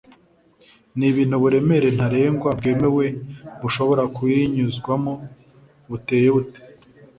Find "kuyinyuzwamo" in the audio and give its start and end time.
4.15-5.13